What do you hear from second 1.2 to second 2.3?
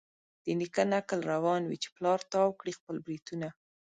روان وي چي پلار